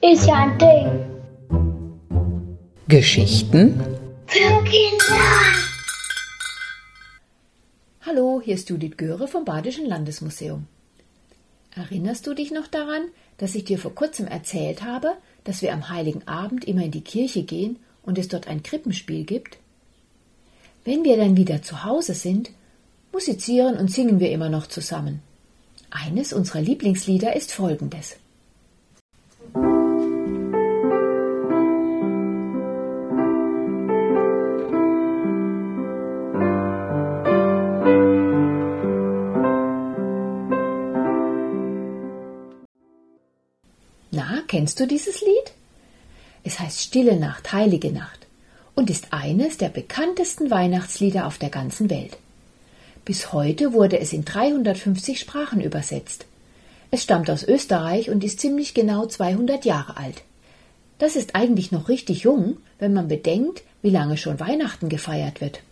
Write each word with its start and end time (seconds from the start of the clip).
Ist 0.00 0.26
ja 0.28 0.34
ein 0.34 0.56
Ding. 0.58 0.86
Geschichten 2.86 3.80
Für 4.26 4.62
Kinder. 4.62 5.16
Hallo, 8.02 8.40
hier 8.44 8.54
ist 8.54 8.70
Judith 8.70 8.96
Göre 8.96 9.26
vom 9.26 9.44
Badischen 9.44 9.86
Landesmuseum. 9.86 10.66
Erinnerst 11.74 12.24
du 12.28 12.32
dich 12.32 12.52
noch 12.52 12.68
daran, 12.68 13.08
dass 13.38 13.56
ich 13.56 13.64
dir 13.64 13.78
vor 13.80 13.96
kurzem 13.96 14.28
erzählt 14.28 14.84
habe, 14.84 15.14
dass 15.42 15.62
wir 15.62 15.72
am 15.72 15.88
heiligen 15.88 16.28
Abend 16.28 16.64
immer 16.64 16.84
in 16.84 16.92
die 16.92 17.02
Kirche 17.02 17.42
gehen 17.42 17.80
und 18.02 18.18
es 18.18 18.28
dort 18.28 18.46
ein 18.46 18.62
Krippenspiel 18.62 19.24
gibt? 19.24 19.58
Wenn 20.84 21.02
wir 21.02 21.16
dann 21.16 21.36
wieder 21.36 21.60
zu 21.62 21.82
Hause 21.82 22.14
sind, 22.14 22.52
musizieren 23.18 23.76
und 23.76 23.90
singen 23.90 24.20
wir 24.20 24.30
immer 24.30 24.48
noch 24.48 24.68
zusammen. 24.68 25.20
Eines 25.90 26.32
unserer 26.32 26.60
Lieblingslieder 26.60 27.34
ist 27.34 27.52
folgendes. 27.52 28.14
Na, 44.12 44.42
kennst 44.46 44.78
du 44.78 44.86
dieses 44.86 45.20
Lied? 45.22 45.52
Es 46.44 46.60
heißt 46.60 46.80
Stille 46.80 47.18
Nacht, 47.18 47.52
Heilige 47.52 47.90
Nacht 47.90 48.28
und 48.76 48.90
ist 48.90 49.12
eines 49.12 49.58
der 49.58 49.70
bekanntesten 49.70 50.52
Weihnachtslieder 50.52 51.26
auf 51.26 51.38
der 51.38 51.50
ganzen 51.50 51.90
Welt. 51.90 52.16
Bis 53.08 53.32
heute 53.32 53.72
wurde 53.72 53.98
es 54.00 54.12
in 54.12 54.26
350 54.26 55.18
Sprachen 55.18 55.62
übersetzt. 55.62 56.26
Es 56.90 57.04
stammt 57.04 57.30
aus 57.30 57.42
Österreich 57.42 58.10
und 58.10 58.22
ist 58.22 58.38
ziemlich 58.38 58.74
genau 58.74 59.06
200 59.06 59.64
Jahre 59.64 59.96
alt. 59.96 60.24
Das 60.98 61.16
ist 61.16 61.34
eigentlich 61.34 61.72
noch 61.72 61.88
richtig 61.88 62.24
jung, 62.24 62.58
wenn 62.78 62.92
man 62.92 63.08
bedenkt, 63.08 63.62
wie 63.80 63.88
lange 63.88 64.18
schon 64.18 64.40
Weihnachten 64.40 64.90
gefeiert 64.90 65.40
wird. 65.40 65.62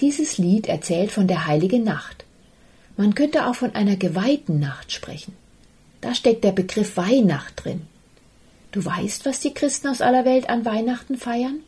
Dieses 0.00 0.38
Lied 0.38 0.66
erzählt 0.66 1.12
von 1.12 1.28
der 1.28 1.46
heiligen 1.46 1.84
Nacht. 1.84 2.24
Man 2.96 3.14
könnte 3.14 3.46
auch 3.46 3.54
von 3.54 3.76
einer 3.76 3.94
geweihten 3.94 4.58
Nacht 4.58 4.90
sprechen. 4.90 5.34
Da 6.00 6.16
steckt 6.16 6.42
der 6.42 6.50
Begriff 6.50 6.96
Weihnacht 6.96 7.64
drin. 7.64 7.82
Du 8.72 8.84
weißt, 8.84 9.24
was 9.24 9.38
die 9.38 9.54
Christen 9.54 9.86
aus 9.86 10.00
aller 10.00 10.24
Welt 10.24 10.48
an 10.48 10.64
Weihnachten 10.64 11.16
feiern? 11.16 11.60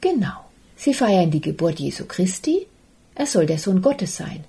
Genau. 0.00 0.46
Sie 0.74 0.94
feiern 0.94 1.30
die 1.30 1.40
Geburt 1.40 1.78
Jesu 1.78 2.06
Christi. 2.06 2.66
Er 3.14 3.26
soll 3.26 3.46
der 3.46 3.58
Sohn 3.58 3.82
Gottes 3.82 4.16
sein. 4.16 4.44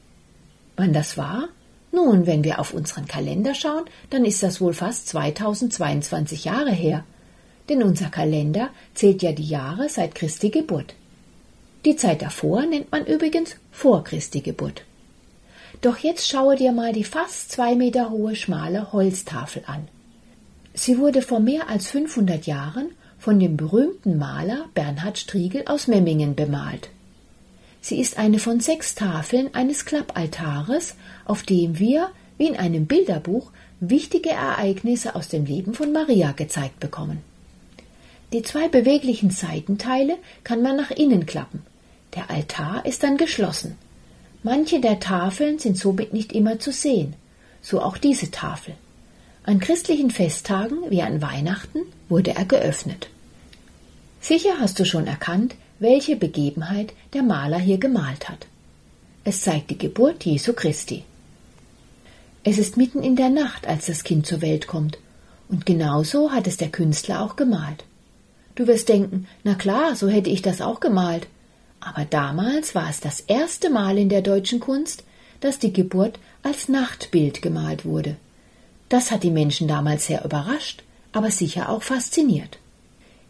Wann 0.77 0.93
das 0.93 1.17
war? 1.17 1.49
Nun, 1.91 2.25
wenn 2.25 2.43
wir 2.43 2.59
auf 2.59 2.73
unseren 2.73 3.07
Kalender 3.07 3.53
schauen, 3.53 3.83
dann 4.09 4.23
ist 4.23 4.43
das 4.43 4.61
wohl 4.61 4.73
fast 4.73 5.07
2022 5.09 6.45
Jahre 6.45 6.71
her. 6.71 7.03
Denn 7.69 7.83
unser 7.83 8.09
Kalender 8.09 8.69
zählt 8.93 9.21
ja 9.21 9.33
die 9.33 9.47
Jahre 9.47 9.89
seit 9.89 10.15
Christi 10.15 10.49
Geburt. 10.49 10.95
Die 11.85 11.95
Zeit 11.95 12.21
davor 12.21 12.65
nennt 12.65 12.91
man 12.91 13.05
übrigens 13.05 13.55
vor 13.71 14.03
Christi 14.03 14.41
Geburt. 14.41 14.83
Doch 15.81 15.97
jetzt 15.97 16.27
schaue 16.27 16.55
dir 16.55 16.71
mal 16.71 16.93
die 16.93 17.03
fast 17.03 17.51
zwei 17.51 17.75
Meter 17.75 18.11
hohe 18.11 18.35
schmale 18.35 18.93
Holztafel 18.93 19.63
an. 19.65 19.87
Sie 20.73 20.97
wurde 20.99 21.21
vor 21.21 21.39
mehr 21.39 21.69
als 21.69 21.87
500 21.89 22.45
Jahren 22.45 22.91
von 23.17 23.39
dem 23.39 23.57
berühmten 23.57 24.17
Maler 24.17 24.65
Bernhard 24.73 25.17
Striegel 25.17 25.63
aus 25.65 25.87
Memmingen 25.87 26.35
bemalt. 26.35 26.89
Sie 27.81 27.99
ist 27.99 28.17
eine 28.17 28.37
von 28.37 28.59
sechs 28.59 28.93
Tafeln 28.93 29.53
eines 29.55 29.85
Klappaltares, 29.85 30.95
auf 31.25 31.43
dem 31.43 31.79
wir, 31.79 32.09
wie 32.37 32.47
in 32.47 32.55
einem 32.55 32.85
Bilderbuch, 32.85 33.51
wichtige 33.79 34.29
Ereignisse 34.29 35.15
aus 35.15 35.27
dem 35.27 35.45
Leben 35.45 35.73
von 35.73 35.91
Maria 35.91 36.31
gezeigt 36.31 36.79
bekommen. 36.79 37.21
Die 38.31 38.43
zwei 38.43 38.69
beweglichen 38.69 39.31
Seitenteile 39.31 40.17
kann 40.43 40.61
man 40.61 40.77
nach 40.77 40.91
innen 40.91 41.25
klappen. 41.25 41.63
Der 42.15 42.29
Altar 42.29 42.85
ist 42.85 43.03
dann 43.03 43.17
geschlossen. 43.17 43.77
Manche 44.43 44.79
der 44.79 44.99
Tafeln 44.99 45.59
sind 45.59 45.77
somit 45.77 46.13
nicht 46.13 46.31
immer 46.31 46.59
zu 46.59 46.71
sehen, 46.71 47.15
so 47.61 47.81
auch 47.81 47.97
diese 47.97 48.31
Tafel. 48.31 48.75
An 49.43 49.59
christlichen 49.59 50.11
Festtagen 50.11 50.77
wie 50.89 51.01
an 51.01 51.21
Weihnachten 51.21 51.79
wurde 52.09 52.35
er 52.35 52.45
geöffnet. 52.45 53.09
Sicher 54.19 54.59
hast 54.59 54.79
du 54.79 54.85
schon 54.85 55.07
erkannt, 55.07 55.55
welche 55.81 56.15
Begebenheit 56.15 56.93
der 57.13 57.23
Maler 57.23 57.57
hier 57.57 57.79
gemalt 57.79 58.29
hat. 58.29 58.45
Es 59.23 59.41
zeigt 59.41 59.71
die 59.71 59.77
Geburt 59.77 60.23
Jesu 60.23 60.53
Christi. 60.53 61.03
Es 62.43 62.59
ist 62.59 62.77
mitten 62.77 63.01
in 63.03 63.15
der 63.15 63.29
Nacht, 63.29 63.67
als 63.67 63.87
das 63.87 64.03
Kind 64.03 64.27
zur 64.27 64.41
Welt 64.41 64.67
kommt, 64.67 64.99
und 65.49 65.65
genauso 65.65 66.31
hat 66.31 66.47
es 66.47 66.57
der 66.57 66.69
Künstler 66.69 67.21
auch 67.21 67.35
gemalt. 67.35 67.83
Du 68.55 68.67
wirst 68.67 68.89
denken, 68.89 69.27
na 69.43 69.55
klar, 69.55 69.95
so 69.95 70.07
hätte 70.07 70.29
ich 70.29 70.43
das 70.43 70.61
auch 70.61 70.79
gemalt. 70.79 71.27
Aber 71.79 72.05
damals 72.05 72.75
war 72.75 72.89
es 72.89 72.99
das 72.99 73.21
erste 73.21 73.71
Mal 73.71 73.97
in 73.97 74.09
der 74.09 74.21
deutschen 74.21 74.59
Kunst, 74.59 75.03
dass 75.39 75.57
die 75.57 75.73
Geburt 75.73 76.19
als 76.43 76.69
Nachtbild 76.69 77.41
gemalt 77.41 77.85
wurde. 77.85 78.17
Das 78.87 79.09
hat 79.09 79.23
die 79.23 79.31
Menschen 79.31 79.67
damals 79.67 80.05
sehr 80.05 80.23
überrascht, 80.23 80.83
aber 81.11 81.31
sicher 81.31 81.69
auch 81.69 81.81
fasziniert. 81.81 82.59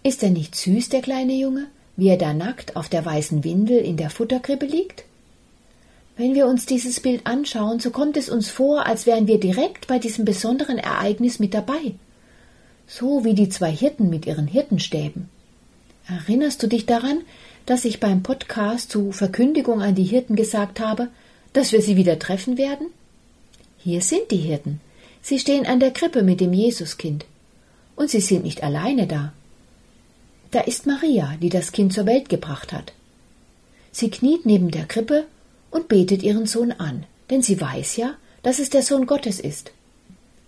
Ist 0.03 0.22
er 0.22 0.31
nicht 0.31 0.56
süß, 0.56 0.90
der 0.90 1.01
kleine 1.01 1.34
Junge, 1.34 1.67
wie 2.01 2.07
er 2.07 2.17
da 2.17 2.34
nackt 2.34 2.75
auf 2.75 2.89
der 2.89 3.06
weißen 3.06 3.44
Windel 3.44 3.78
in 3.78 3.95
der 3.95 4.09
Futterkrippe 4.09 4.66
liegt? 4.66 5.03
Wenn 6.17 6.34
wir 6.34 6.47
uns 6.47 6.66
dieses 6.66 7.00
Bild 7.00 7.28
anschauen, 7.28 7.79
so 7.79 7.91
kommt 7.91 8.17
es 8.17 8.28
uns 8.28 8.50
vor, 8.50 8.88
als 8.88 9.06
wären 9.06 9.28
wir 9.28 9.39
direkt 9.39 9.85
bei 9.85 10.00
diesem 10.00 10.25
besonderen 10.25 10.79
Ereignis 10.79 11.38
mit 11.38 11.53
dabei. 11.53 11.94
So 12.88 13.23
wie 13.23 13.35
die 13.35 13.50
zwei 13.50 13.72
Hirten 13.72 14.09
mit 14.09 14.25
ihren 14.25 14.47
Hirtenstäben. 14.47 15.29
Erinnerst 16.07 16.63
du 16.63 16.67
dich 16.67 16.88
daran, 16.88 17.19
dass 17.67 17.85
ich 17.85 18.00
beim 18.00 18.23
Podcast 18.23 18.90
zu 18.91 19.11
Verkündigung 19.11 19.84
an 19.84 19.94
die 19.94 20.03
Hirten 20.03 20.35
gesagt 20.35 20.79
habe, 20.79 21.09
dass 21.53 21.72
wir 21.72 21.84
sie 21.84 21.97
wieder 21.97 22.17
treffen 22.17 22.57
werden? 22.57 22.88
Hier 23.78 24.01
sind 24.01 24.31
die 24.31 24.38
Hirten. 24.38 24.81
Sie 25.22 25.38
stehen 25.38 25.67
an 25.67 25.79
der 25.79 25.91
Krippe 25.91 26.23
mit 26.23 26.41
dem 26.41 26.51
Jesuskind. 26.53 27.25
Und 27.95 28.09
sie 28.09 28.22
sind 28.22 28.44
nicht 28.44 28.63
alleine 28.63 29.06
da. 29.06 29.34
Da 30.51 30.59
ist 30.62 30.85
Maria, 30.85 31.35
die 31.41 31.50
das 31.50 31.72
Kind 31.72 31.94
zur 31.94 32.06
Welt 32.06 32.28
gebracht 32.28 32.73
hat. 32.73 32.94
Sie 33.91 34.09
kniet 34.09 34.45
neben 34.45 34.69
der 34.69 34.85
Krippe 34.85 35.25
und 35.69 35.88
betet 35.88 36.23
ihren 36.23 36.45
Sohn 36.45 36.72
an, 36.73 37.06
denn 37.29 37.41
sie 37.41 37.59
weiß 37.59 37.95
ja, 37.95 38.16
dass 38.44 38.59
es 38.59 38.69
der 38.69 38.84
Sohn 38.84 39.06
Gottes 39.06 39.40
ist. 39.40 39.72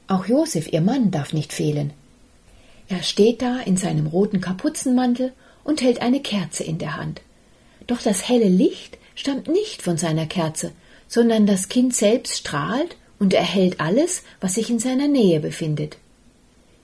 Auch 0.07 0.25
Josef, 0.25 0.71
ihr 0.71 0.81
Mann, 0.81 1.11
darf 1.11 1.31
nicht 1.31 1.53
fehlen. 1.53 1.93
Er 2.89 3.01
steht 3.01 3.41
da 3.41 3.59
in 3.61 3.77
seinem 3.77 4.07
roten 4.07 4.41
Kapuzenmantel 4.41 5.31
und 5.63 5.81
hält 5.81 6.01
eine 6.01 6.19
Kerze 6.19 6.63
in 6.63 6.77
der 6.77 6.97
Hand. 6.97 7.21
Doch 7.87 8.01
das 8.01 8.27
helle 8.27 8.49
Licht 8.49 8.97
stammt 9.15 9.47
nicht 9.47 9.81
von 9.81 9.97
seiner 9.97 10.25
Kerze, 10.25 10.71
sondern 11.07 11.45
das 11.45 11.69
Kind 11.69 11.95
selbst 11.95 12.37
strahlt 12.37 12.97
und 13.19 13.33
erhält 13.33 13.79
alles, 13.79 14.23
was 14.41 14.55
sich 14.55 14.69
in 14.69 14.79
seiner 14.79 15.07
Nähe 15.07 15.39
befindet. 15.39 15.97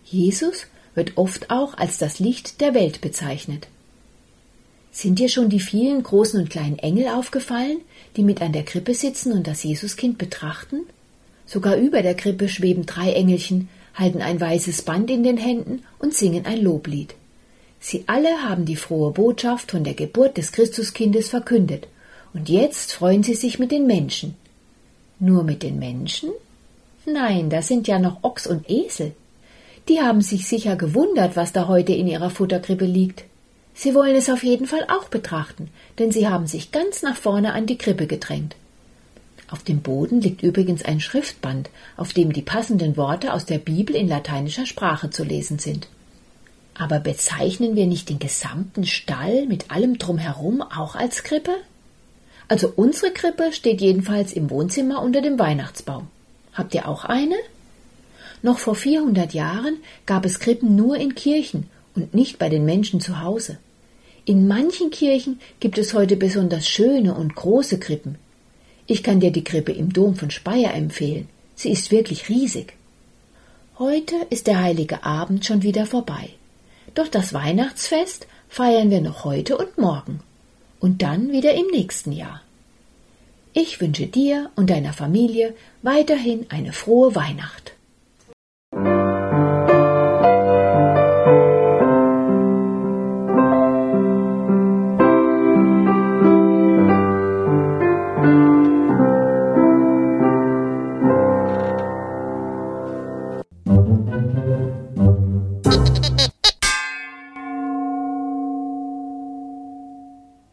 Jesus 0.06 0.68
wird 0.96 1.18
oft 1.18 1.50
auch 1.50 1.78
als 1.78 1.98
das 1.98 2.20
Licht 2.20 2.62
der 2.62 2.74
Welt 2.74 3.02
bezeichnet. 3.02 3.68
Sind 4.92 5.20
dir 5.20 5.30
schon 5.30 5.50
die 5.50 5.60
vielen 5.60 6.02
großen 6.02 6.40
und 6.42 6.50
kleinen 6.50 6.80
Engel 6.80 7.08
aufgefallen, 7.10 7.78
die 8.16 8.24
mit 8.24 8.42
an 8.42 8.54
der 8.54 8.64
Krippe 8.64 8.94
sitzen 8.94 9.32
und 9.32 9.48
das 9.48 9.64
Jesuskind 9.64 10.18
betrachten? 10.18 10.82
Sogar 11.46 11.78
über 11.78 12.02
der 12.02 12.16
Krippe 12.16 12.50
schweben 12.50 12.86
drei 12.86 13.14
Engelchen, 13.14 13.70
halten 13.96 14.22
ein 14.22 14.40
weißes 14.40 14.82
Band 14.84 15.10
in 15.10 15.24
den 15.24 15.38
Händen 15.38 15.84
und 16.00 16.14
singen 16.14 16.46
ein 16.46 16.62
Loblied. 16.62 17.16
Sie 17.80 18.04
alle 18.08 18.44
haben 18.44 18.66
die 18.66 18.76
frohe 18.76 19.12
Botschaft 19.12 19.72
von 19.72 19.84
der 19.84 19.94
Geburt 19.94 20.38
des 20.38 20.52
Christuskindes 20.52 21.30
verkündet, 21.30 21.88
und 22.34 22.50
jetzt 22.50 22.94
freuen 22.94 23.24
sie 23.24 23.34
sich 23.34 23.58
mit 23.58 23.72
den 23.72 23.88
Menschen. 23.88 24.36
Nur 25.20 25.44
mit 25.44 25.64
den 25.64 25.80
Menschen? 25.80 26.30
Nein, 27.06 27.50
da 27.50 27.62
sind 27.62 27.88
ja 27.88 28.00
noch 28.00 28.24
Ochs 28.24 28.46
und 28.46 28.70
Esel. 28.70 29.14
Die 29.88 30.02
haben 30.02 30.22
sich 30.22 30.48
sicher 30.48 30.76
gewundert, 30.76 31.36
was 31.36 31.54
da 31.54 31.68
heute 31.68 31.94
in 31.94 32.08
ihrer 32.08 32.30
Futterkrippe 32.30 32.86
liegt. 32.86 33.24
Sie 33.74 33.96
wollen 33.96 34.16
es 34.16 34.30
auf 34.30 34.44
jeden 34.44 34.66
Fall 34.66 34.86
auch 34.90 35.08
betrachten, 35.08 35.70
denn 35.98 36.12
sie 36.12 36.28
haben 36.28 36.48
sich 36.48 36.72
ganz 36.72 37.02
nach 37.02 37.16
vorne 37.16 37.54
an 37.54 37.66
die 37.66 37.78
Krippe 37.78 38.08
gedrängt. 38.08 38.56
Auf 39.50 39.64
dem 39.64 39.82
Boden 39.82 40.22
liegt 40.22 40.44
übrigens 40.44 40.84
ein 40.84 41.00
Schriftband, 41.00 41.70
auf 41.98 42.14
dem 42.14 42.34
die 42.34 42.42
passenden 42.42 42.98
Worte 42.98 43.34
aus 43.34 43.46
der 43.46 43.58
Bibel 43.58 43.96
in 43.96 44.08
lateinischer 44.08 44.66
Sprache 44.66 45.10
zu 45.10 45.24
lesen 45.24 45.58
sind. 45.58 45.88
Aber 46.76 47.00
bezeichnen 47.00 47.76
wir 47.76 47.88
nicht 47.88 48.10
den 48.10 48.20
gesamten 48.20 48.86
Stall 48.86 49.48
mit 49.48 49.72
allem 49.72 49.98
drumherum 49.98 50.62
auch 50.62 50.96
als 50.96 51.24
Krippe? 51.24 51.56
Also 52.48 52.72
unsere 52.76 53.12
Krippe 53.12 53.52
steht 53.52 53.82
jedenfalls 53.82 54.34
im 54.34 54.50
Wohnzimmer 54.50 55.02
unter 55.02 55.22
dem 55.22 55.40
Weihnachtsbaum. 55.40 56.08
Habt 56.54 56.74
ihr 56.76 56.88
auch 56.88 57.06
eine? 57.06 57.36
Noch 58.42 58.60
vor 58.60 58.76
400 58.76 59.34
Jahren 59.34 59.78
gab 60.06 60.26
es 60.26 60.40
Krippen 60.40 60.76
nur 60.76 60.96
in 60.98 61.16
Kirchen 61.16 61.70
und 61.96 62.14
nicht 62.14 62.40
bei 62.40 62.50
den 62.50 62.66
Menschen 62.66 63.02
zu 63.02 63.22
Hause. 63.22 63.58
In 64.26 64.48
manchen 64.48 64.92
Kirchen 64.92 65.40
gibt 65.60 65.78
es 65.78 65.94
heute 65.94 66.16
besonders 66.16 66.68
schöne 66.68 67.16
und 67.16 67.36
große 67.36 67.80
Krippen. 67.80 68.18
Ich 68.86 69.04
kann 69.04 69.20
dir 69.20 69.32
die 69.32 69.44
Krippe 69.44 69.72
im 69.72 69.92
Dom 69.92 70.16
von 70.16 70.32
Speyer 70.32 70.74
empfehlen. 70.74 71.28
Sie 71.56 71.72
ist 71.72 71.92
wirklich 71.92 72.30
riesig. 72.30 72.74
Heute 73.78 74.16
ist 74.30 74.48
der 74.48 74.62
heilige 74.62 75.04
Abend 75.04 75.46
schon 75.46 75.64
wieder 75.64 75.86
vorbei. 75.86 76.30
Doch 76.96 77.08
das 77.08 77.34
Weihnachtsfest 77.34 78.28
feiern 78.48 78.90
wir 78.90 79.02
noch 79.02 79.26
heute 79.26 79.58
und 79.58 79.78
morgen. 79.78 80.22
Und 80.80 81.02
dann 81.02 81.32
wieder 81.32 81.54
im 81.54 81.68
nächsten 81.68 82.12
Jahr. 82.12 82.42
Ich 83.54 83.82
wünsche 83.82 84.08
dir 84.08 84.52
und 84.56 84.70
deiner 84.70 84.94
Familie 84.94 85.54
weiterhin 85.82 86.46
eine 86.50 86.72
frohe 86.72 87.16
Weihnacht. 87.16 87.74